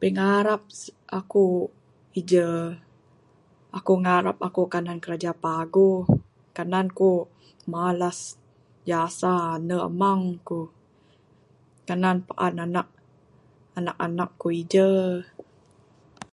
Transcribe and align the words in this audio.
Pingarap 0.00 0.62
aku 1.18 1.46
ije...aku 2.20 3.92
ngarap 4.04 4.36
aku 4.48 4.62
kanan 4.74 4.98
kiraja 5.02 5.32
paguh 5.44 6.00
kanan 6.56 6.86
ku 6.98 7.10
malas 7.72 8.18
jasa 8.88 9.32
ande 9.56 9.76
amang 9.88 10.22
ku...kanan 10.48 12.16
paan 12.28 12.54
anak...anak 12.66 13.96
anak 14.06 14.30
ku 14.40 14.46
ije. 14.62 14.90